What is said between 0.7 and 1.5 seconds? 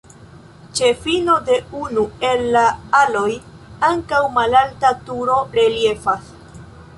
Ĉe fino